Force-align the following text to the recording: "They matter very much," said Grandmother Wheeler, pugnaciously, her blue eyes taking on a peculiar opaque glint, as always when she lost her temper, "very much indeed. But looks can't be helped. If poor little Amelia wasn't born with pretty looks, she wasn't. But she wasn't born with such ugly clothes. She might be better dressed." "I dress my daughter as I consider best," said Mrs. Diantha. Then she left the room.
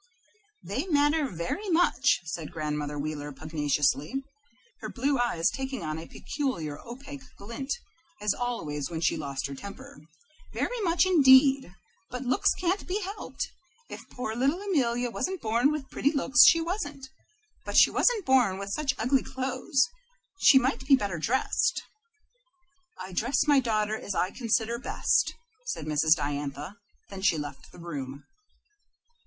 "They 0.63 0.87
matter 0.87 1.27
very 1.27 1.69
much," 1.69 2.21
said 2.25 2.51
Grandmother 2.51 2.97
Wheeler, 2.97 3.31
pugnaciously, 3.31 4.23
her 4.79 4.89
blue 4.89 5.19
eyes 5.19 5.51
taking 5.51 5.83
on 5.83 5.99
a 5.99 6.07
peculiar 6.07 6.79
opaque 6.79 7.21
glint, 7.37 7.71
as 8.19 8.33
always 8.33 8.89
when 8.89 8.99
she 9.01 9.15
lost 9.15 9.45
her 9.45 9.53
temper, 9.53 9.99
"very 10.53 10.81
much 10.81 11.05
indeed. 11.05 11.75
But 12.09 12.23
looks 12.23 12.49
can't 12.55 12.87
be 12.87 12.99
helped. 13.03 13.45
If 13.89 14.09
poor 14.09 14.35
little 14.35 14.59
Amelia 14.63 15.11
wasn't 15.11 15.39
born 15.39 15.71
with 15.71 15.91
pretty 15.91 16.11
looks, 16.11 16.47
she 16.47 16.59
wasn't. 16.61 17.07
But 17.63 17.77
she 17.77 17.91
wasn't 17.91 18.25
born 18.25 18.57
with 18.57 18.73
such 18.73 18.95
ugly 18.97 19.21
clothes. 19.21 19.87
She 20.39 20.57
might 20.57 20.83
be 20.87 20.95
better 20.95 21.19
dressed." 21.19 21.83
"I 22.97 23.13
dress 23.13 23.45
my 23.45 23.59
daughter 23.59 23.95
as 23.95 24.15
I 24.15 24.31
consider 24.31 24.79
best," 24.79 25.35
said 25.67 25.85
Mrs. 25.85 26.15
Diantha. 26.15 26.77
Then 27.09 27.21
she 27.21 27.37
left 27.37 27.71
the 27.71 27.77
room. 27.77 28.23